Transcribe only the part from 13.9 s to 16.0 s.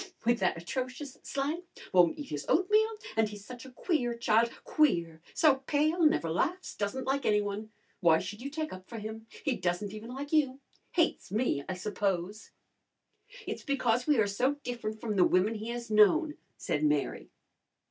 we are so different from the women he has